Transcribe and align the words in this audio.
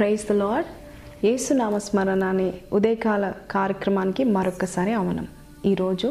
Praise 0.00 0.22
the 0.28 0.32
lord 0.32 0.68
యేసునామ 1.24 1.78
స్మరణ 1.78 2.24
అనే 2.24 2.46
ఉదయకాల 2.72 3.24
కార్యక్రమానికి 3.50 4.22
మరొకసారి 4.24 4.92
అవనం 4.92 5.26
ఈరోజు 5.66 6.08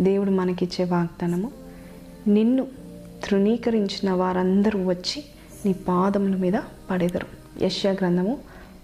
దేవుడు 0.00 0.30
మనకిచ్చే 0.30 0.84
వాగ్దానము 0.84 1.48
నిన్ను 2.28 2.66
తృణీకరించిన 3.24 4.10
వారందరూ 4.12 4.80
వచ్చి 4.86 5.24
నీ 5.64 5.72
పాదముల 5.88 6.36
మీద 6.36 6.60
పడెదరు. 6.90 7.28
యశ్యా 7.62 7.92
గ్రంథము 7.92 8.38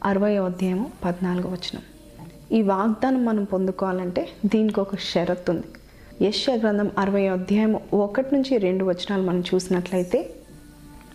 అరవై 0.05 0.33
అధ్యాయము 0.39 0.91
పద్నాలుగు 1.05 1.49
వచనం. 1.49 1.85
ఈ 2.53 2.63
వాగ్దానం 2.63 3.25
మనం 3.25 3.45
పొందుకోవాలంటే 3.45 4.29
దీనికి 4.47 4.81
ఒక 4.81 4.97
షరత్ 5.13 5.51
ఉంది 5.51 5.69
యశ్యా 6.25 6.57
గ్రంథం 6.57 6.91
అరవై 6.99 7.29
అధ్యాయం 7.29 7.75
ఒకటి 8.07 8.33
నుంచి 8.35 8.59
రెండు 8.59 8.85
వచనాలు 8.85 9.23
మనం 9.23 9.41
చూసినట్లయితే 9.41 10.21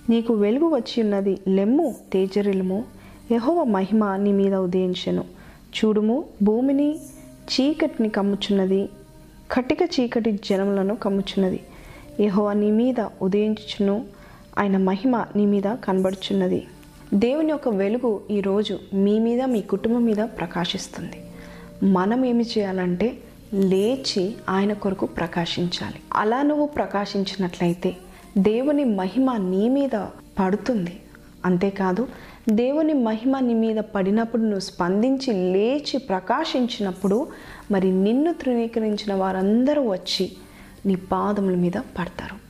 నీకు 0.10 0.34
వెలుగు 0.34 0.70
వచ్చి 0.76 1.04
ఉన్నది 1.04 1.42
లెమ్ము 1.48 1.96
తేజరిలము 2.14 2.82
యహోవ 3.32 3.64
మహిమ 3.64 4.16
నీ 4.16 4.32
మీద 4.32 4.56
ఉదయించెను. 4.56 5.24
చూడుము 5.78 6.24
భూమిని 6.44 6.96
చీకటిని 7.46 8.10
కమ్ముచున్నది 8.10 8.90
కటిక 9.52 9.78
చీకటి 10.00 10.32
జనములను 10.32 10.96
కమ్ముచున్నది. 10.96 11.60
యహోవ 12.20 12.54
నీ 12.54 12.72
మీద 12.72 12.96
ఉదయించుచును 13.22 14.06
ఆయన 14.60 14.78
మహిమ 14.78 15.26
నీ 15.36 15.46
మీద 15.46 15.64
కనబడుచున్నది. 15.64 16.68
దేవుని 17.14 17.50
యొక్క 17.50 17.70
వెలుగు 17.70 18.22
ఈరోజు 18.32 18.80
మీ 18.94 19.20
మీద 19.20 19.42
మీ 19.42 19.62
కుటుంబం 19.62 20.04
మీద 20.04 20.18
ప్రకాశిస్తుంది. 20.18 21.22
మనం 21.92 22.26
ఏమి 22.26 22.46
చేయాలంటే 22.58 23.18
లేచి 23.54 24.36
ఆయన 24.50 24.74
కొరకు 24.74 25.06
ప్రకాశించాలి. 25.06 26.00
అలా 26.14 26.42
నువ్వు 26.42 26.66
ప్రకాశించినట్లయితే 26.66 27.96
దేవుని 28.38 28.84
మహిమ 28.84 29.38
నీ 29.38 29.70
మీద 29.70 30.06
పడుతుంది. 30.40 31.00
అంతేకాదు 31.46 32.08
దేవుని 32.50 32.94
మహిమ 32.94 33.40
నీ 33.40 33.54
మీద 33.54 33.76
పడినప్పుడు 33.76 34.42
నువ్వు 34.42 34.60
స్పందించి 34.60 35.34
లేచి 35.54 35.98
ప్రకాశించినప్పుడు 35.98 37.28
మరి 37.72 37.92
నిన్ను 37.92 38.34
తృణీకరించిన 38.34 39.14
వారందరూ 39.14 39.90
వచ్చి 39.90 40.32
నీ 40.86 40.96
పాదముల 40.96 41.56
మీద 41.56 41.72
పడతారు. 41.72 42.44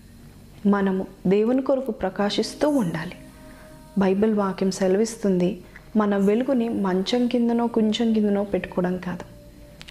మనము 0.69 1.07
దేవుని 1.27 1.61
కొరకు 1.61 1.91
ప్రకాశిస్తూ 1.91 2.69
ఉండాలి. 2.69 3.11
బైబిల్ 3.97 4.33
వాక్యం 4.33 4.71
సెలవిస్తుంది 4.71 5.61
మన 5.97 6.17
వెలుగుని 6.17 6.69
మంచం 6.69 7.27
కిందనో 7.27 7.67
కొంచెం 7.67 8.13
కిందనో 8.13 8.43
పెట్టుకోవడం 8.43 8.97
కాదు. 8.97 9.25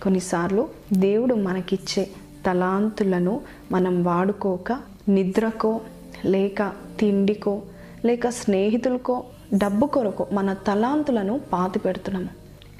కొన్నిసార్లు 0.02 0.68
దేవుడు 0.92 1.34
మనకిచ్చే 1.34 2.08
తలాంతులను 2.46 3.40
మనం 3.72 4.04
వాడుకోక 4.04 4.78
నిద్రకో 5.08 5.80
లేక 6.24 6.72
తిండికో 7.00 7.62
లేక 8.04 8.28
స్నేహితులకో 8.28 9.24
డబ్బు 9.54 9.86
కొరకు 9.86 10.26
మన 10.32 10.52
తలాంతులను 10.52 11.40
పాతి 11.52 11.78
పెడుతున్నాము. 11.78 12.28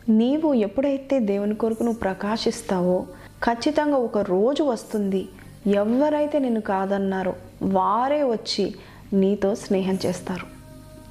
నీవు 0.09 0.55
ఎప్పుడైతే 0.55 1.21
దేవుని 1.21 1.55
కొరకు 1.55 1.83
నువ్వు 1.83 1.99
ప్రకాశిస్తావో 1.99 3.07
ఖచ్చితంగా 3.45 3.97
ఒక 3.97 4.19
రోజు 4.19 4.63
వస్తుంది. 4.63 5.29
ఎవరైతే 5.67 6.39
నేను 6.39 6.61
కాదన్నారో 6.61 7.35
వారే 7.63 8.23
వచ్చి 8.23 8.75
నీతో 9.13 9.55
స్నేహం 9.55 9.99
చేస్తారు. 10.07 10.47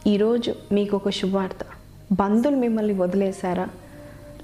ఈరోజు 0.09 0.55
మీకు 0.71 0.95
ఒక 0.95 1.09
శుభార్త 1.09 1.55
బంధువులు 2.11 2.59
మిమ్మల్ని 2.59 2.93
వదిలేశారా? 2.93 3.67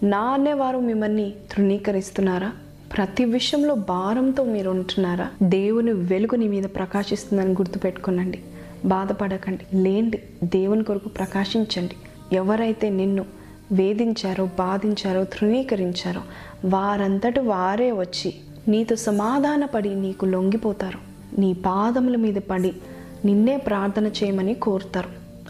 నా 0.03 0.19
అనేవారు 0.19 0.77
మిమ్మల్ని 0.77 1.33
తృణీకరిస్తున్నారా? 1.51 2.51
ప్రతి 2.97 3.25
విషయంలో 3.25 3.75
భారంతో 3.75 4.43
మీరు 4.43 4.69
ఉంటున్నారా? 4.69 5.29
దేవుని 5.43 5.93
వెలుగు 5.93 6.35
నీ 6.35 6.47
మీద 6.47 6.63
ప్రకాశిస్తుందని 6.63 7.51
గుర్తుపెట్టుకోనండి. 7.51 8.43
బాధపడకండి. 8.85 9.77
లేండి. 9.77 10.23
దేవుని 10.43 10.83
కొరకు 10.83 11.09
ప్రకాశించండి. 11.09 11.95
ఎవరైతే 12.35 12.89
నిన్ను 12.89 13.25
వేధించారో 13.71 14.45
బాధించారో 14.45 15.23
తృణీకరించారో 15.23 16.21
వారంతటి 16.65 17.39
వారే 17.39 17.91
వచ్చి 17.91 18.33
నీతో 18.67 18.95
సమాధానపడి 18.95 19.95
నీకు 19.95 20.25
లొంగిపోతారు. 20.25 20.99
నీ 21.39 21.53
పాదముల 21.53 22.15
మీద 22.15 22.35
పడి 22.35 22.73
నిన్నే 23.25 23.57
ప్రార్థన 23.57 24.07
చేయమని 24.07 24.53
కోరుతారు. 24.53 25.09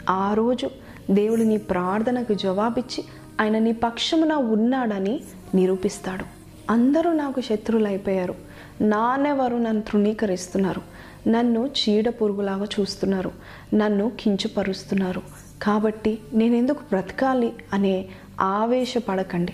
ఆ 0.09 0.33
రోజు 0.33 0.69
దేవుడు 1.11 1.41
నీ 1.41 1.57
ప్రార్థనకు 1.57 2.33
జవాబిచ్చి 2.33 3.03
ఆయన 3.41 3.57
నీ 3.57 3.71
పక్షమున 3.71 4.33
ఉన్నాడని 4.33 5.19
నిరూపిస్తాడు. 5.55 6.25
అందరూ 6.71 7.13
నాకు 7.13 7.41
శత్రువులు 7.41 7.87
అయిపోయారు 7.87 8.35
నన్ను 8.81 9.81
తృణీకరిస్తున్నారు. 9.81 10.81
నన్ను 11.27 11.69
చీడ 11.77 12.09
పురుగులాగా 12.09 12.67
చూస్తున్నారు. 12.79 13.31
నన్ను 13.73 14.11
కించపరుస్తున్నారు. 14.19 15.21
కాబట్టి 15.61 16.17
నేను 16.33 16.55
ఎందుకు 16.55 16.79
బ్రతకాలి 16.79 17.53
అనే 17.73 18.05
ఆవేశపడకండి. 18.41 19.53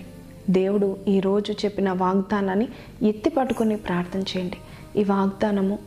దేవుడు 0.50 0.96
ఈరోజు 1.08 1.52
చెప్పిన 1.52 1.92
వాగ్దానాన్ని 1.92 2.68
ఎత్తి 3.02 3.30
పట్టుకొని 3.30 3.76
ప్రార్థన 3.76 4.20
చేయండి. 4.20 4.56
ఈ 5.00 5.04
వాగ్దానము 5.04 5.78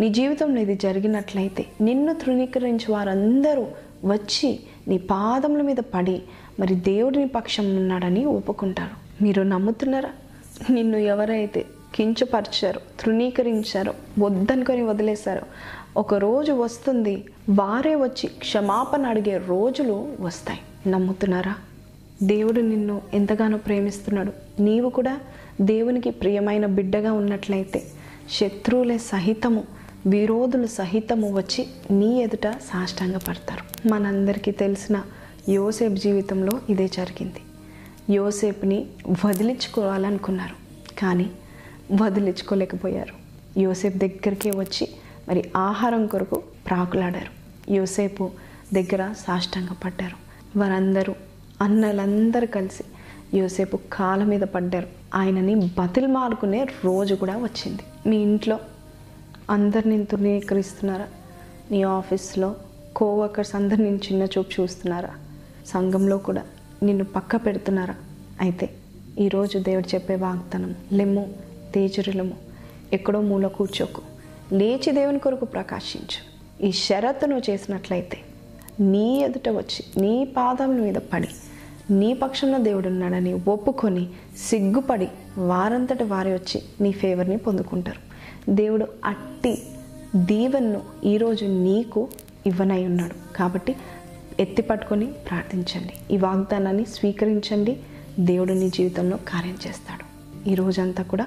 నీ 0.00 0.08
జీవితంలో 0.08 0.60
ఇది 0.60 0.74
జరిగినట్లయితే 0.74 1.66
నిన్ను 1.80 2.14
తృణీకరించి 2.14 2.92
వారందరూ 2.92 3.66
వచ్చి 4.04 4.60
నీ 4.88 4.98
పాదముల 4.98 5.62
మీద 5.62 5.76
పడి 5.76 6.22
మరి 6.60 6.74
దేవుడిని 6.74 7.28
పక్షం 7.28 7.76
ఉన్నాడని 7.76 8.24
ఒప్పుకుంటారు. 8.24 9.24
మీరు 9.24 9.42
నమ్ముతున్నారా? 9.42 10.10
నిన్ను 10.70 10.96
ఎవరైతే 10.96 11.64
కించపరిచారు 11.96 12.80
తృణీకరించారు 13.00 13.94
వద్దనుకొని 14.18 14.82
వదిలేశారు. 14.82 15.42
ఒక 15.96 16.14
రోజు 16.14 16.52
వస్తుంది 16.52 17.24
వారే 17.50 17.94
వచ్చి 17.94 18.26
క్షమాపణ 18.28 19.06
అడిగే 19.06 19.38
రోజులు 19.46 20.12
వస్తాయి. 20.20 20.60
నమ్ముతున్నారా? 20.90 21.54
దేవుడు 22.22 22.60
నిన్ను 22.60 23.02
ఎంతగానో 23.14 23.58
ప్రేమిస్తున్నాడు. 23.58 24.62
నీవు 24.62 24.90
కూడా 24.90 25.20
దేవునికి 25.60 26.10
ప్రియమైన 26.10 26.66
బిడ్డగా 26.66 27.12
ఉన్నట్లయితే 27.12 27.82
శత్రువులే 28.30 28.98
సహితము 28.98 29.64
విరోధులు 30.06 30.66
సహితము 30.66 31.36
వచ్చి 31.36 31.66
నీ 31.90 32.22
ఎదుట 32.22 32.50
సాష్టాంగ 32.50 33.16
పడతారు 33.16 33.88
మనందరికీ 33.88 34.50
తెలిసిన 34.50 35.02
యోసేపు 35.48 35.94
జీవితంలో 35.94 36.60
ఇదే 36.70 36.86
జరిగింది. 36.86 37.40
యోసేపుని 38.14 38.86
వదిలించుకోవాలనుకున్నారు. 39.26 40.56
కానీ 41.00 41.30
వదిలించుకోలేకపోయారు. 41.90 43.26
యోసేపు 43.60 43.98
దగ్గరికే 43.98 44.50
వచ్చి 44.50 44.88
మరి 45.28 45.50
ఆహారం 45.56 46.06
కొరకు 46.06 46.42
ప్రాకులాడారు. 46.66 47.30
యోసేపు 47.72 48.30
దగ్గర 48.74 49.12
సాష్టంగా 49.12 49.76
పడ్డారు. 49.84 50.16
వారందరూ 50.58 51.14
అన్నలందరూ 51.62 52.46
కలిసి 52.46 52.84
యోసేపు 53.38 53.78
కాళ్ళ 53.92 54.24
మీద 54.24 54.40
పడ్డారు. 54.40 54.86
ఆయనని 55.14 55.54
బతిల్మాలుకునే 55.54 56.66
రోజు 56.84 57.14
కూడా 57.14 57.36
వచ్చింది. 57.36 57.82
మీ 58.08 58.16
ఇంట్లో 58.16 58.58
అందరిని 59.50 60.04
తృణీకరిస్తున్నారా 60.04 61.06
నీ 61.70 61.82
ఆఫీస్లో 61.82 62.54
కోవర్కర్స్ 62.96 63.54
అందరు 63.54 63.82
నేను 63.82 63.96
చిన్న 63.96 64.22
చూపు 64.22 64.62
చూస్తున్నారా? 64.62 65.10
సంఘంలో 65.66 66.18
కూడా 66.18 66.42
నిన్ను 66.82 67.04
పక్క 67.04 67.36
పెడుతున్నారా? 67.36 67.94
అయితే 68.40 68.70
ఈరోజు 69.18 69.58
దేవుడు 69.58 69.94
చెప్పే 69.94 70.14
వాగ్దానం 70.14 70.74
లెమ్ము 70.92 71.45
తేజరులము. 71.76 72.34
ఎక్కడో 72.92 73.20
మూల 73.20 73.46
కూర్చోకు. 73.46 74.02
లేచి 74.54 74.92
దేవుని 74.92 75.18
కొరకు 75.18 75.44
ప్రకాశించు. 75.44 76.36
ఈ 76.66 76.72
షరతు 76.72 77.26
నువ్వు 77.26 77.50
చేసినట్లయితే 77.50 78.18
నీ 78.80 79.20
ఎదుట 79.20 79.48
వచ్చి 79.48 80.02
నీ 80.02 80.24
పాదముల 80.24 80.76
మీద 80.76 80.94
పడి 80.94 81.28
నీ 81.90 82.14
పక్షంలో 82.14 82.58
దేవుడు 82.58 82.88
ఉన్నాడని 82.88 83.32
ఒప్పుకొని 83.32 84.08
సిగ్గుపడి 84.50 85.08
వారంతట 85.38 86.02
వారే 86.02 86.34
వచ్చి 86.34 86.62
నీ 86.80 86.92
ఫేవర్ని 86.92 87.36
పొందుకుంటారు. 87.36 88.00
దేవుడు 88.50 88.86
అట్టి 89.04 89.62
దీవెన్ను 90.16 90.82
ఈరోజు 91.04 91.44
నీకు 91.44 92.08
ఇవ్వనై 92.46 92.84
ఉన్నాడు. 92.84 93.36
కాబట్టి 93.36 93.76
ఎత్తి 94.40 94.62
పట్టుకొని 94.62 95.06
ప్రార్థించండి. 95.06 96.14
ఈ 96.14 96.16
వాగ్దానాన్ని 96.16 96.84
స్వీకరించండి. 96.84 97.76
దేవుడు 98.20 98.52
నీ 98.52 98.68
జీవితంలో 98.68 99.16
కార్యం 99.16 99.58
చేస్తాడు. 99.68 100.04
ఈ 100.48 100.54
రోజంతా 100.54 101.02
కూడా 101.02 101.26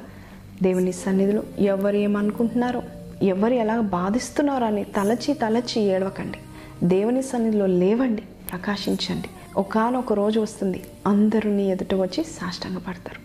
దేవుని 0.64 0.92
సన్నిధిలో 0.92 1.44
ఎవరు 1.60 1.96
ఏమనుకుంటున్నారో 1.96 2.84
ఎవరు 3.24 3.54
ఎలా 3.54 3.82
బాధిస్తున్నారో 3.82 4.66
అని 4.66 4.84
తలచి 4.84 5.34
తలచి 5.34 5.82
ఏడవకండి. 5.82 6.40
దేవుని 6.88 7.22
సన్నిధిలో 7.22 7.66
లేవండి 7.66 8.22
ప్రకాశించండి. 8.22 9.30
ఒకనొక 9.58 10.14
రోజు 10.14 10.40
వస్తుంది 10.40 10.84
అందరూ 11.08 11.52
నీ 11.52 11.72
ఎదుట 11.72 11.96
వచ్చి 11.96 12.24
సాష్టంగపడతారు 12.24 13.22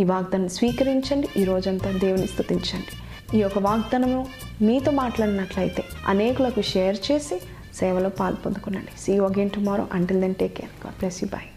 ఈ 0.00 0.04
వాగ్దానం 0.04 0.48
స్వీకరించండి 0.48 1.28
ఈ 1.36 1.44
రోజంతా 1.44 1.90
దేవుని 1.90 2.26
స్థుతించండి. 2.26 2.94
ఈ 3.36 3.40
యొక్క 3.40 3.58
వాగ్దానము 3.58 4.26
మీతో 4.62 4.90
మాట్లాడినట్లయితే 4.92 5.84
అనేకులకు 6.06 6.62
షేర్ 6.62 6.96
చేసి 7.10 7.40
సేవలో 7.74 8.08
పాల్పొందుకునండి 8.08 9.00
see 9.00 9.18
again 9.18 9.50
tomorrow 9.50 9.86
until 9.92 10.20
then 10.20 10.34
take 10.34 10.54
care 10.54 10.86
God 10.86 10.98
bless 10.98 11.24
you 11.24 11.28
bye 11.32 11.48